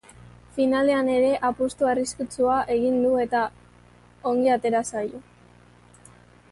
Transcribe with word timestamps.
Finalean 0.53 1.11
ere, 1.15 1.29
apustu 1.49 1.89
arriskutsua 1.91 2.57
egin 2.79 2.99
du 3.05 3.13
eta 3.25 3.43
ongi 4.35 4.53
atera 4.59 4.85
zaio. 4.95 5.23